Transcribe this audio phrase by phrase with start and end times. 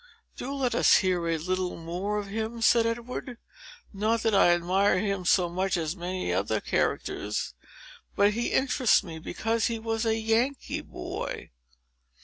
[0.35, 3.37] "Do let us hear a little more of him!" said Edward;
[3.93, 7.53] "not that I admire him so much as many other characters;
[8.15, 11.51] but he interests me, because he was a Yankee boy."